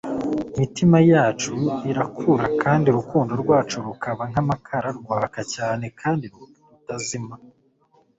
imitima 0.55 0.97
yacu 1.11 1.53
irakura 1.91 2.45
kandi 2.61 2.85
urukundo 2.89 3.31
rwacu 3.41 3.75
rukaba 3.85 4.21
nk'amakara, 4.31 4.87
rwaka 4.99 5.39
cyane 5.55 5.85
kandi 6.01 6.25
rutazima.” 6.33 7.35